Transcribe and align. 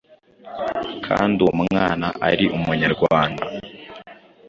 kandi 1.05 1.37
uwo 1.43 1.53
mwana 1.63 2.07
ari 2.29 2.45
Umunyarwanda 2.57 3.43